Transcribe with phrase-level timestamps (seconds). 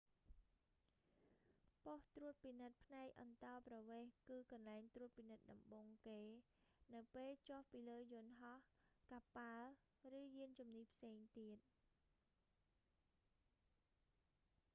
[1.85, 6.21] ប៉ុស្ដិ៍ត្រួតពិនិត្យផ្នែកអន្តោប្រវេសន៍ គឺកន្លែងត្រួតពិនិត្យដំបូងគេ
[6.95, 8.57] នៅពេលចុះពីលើយន្តហោះ
[9.09, 9.71] កប៉ាល់
[10.17, 11.57] ឬយានជំនិះផ្សេងទៀត